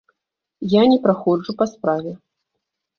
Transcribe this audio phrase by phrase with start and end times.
[0.71, 2.19] Я не праходжу па справе.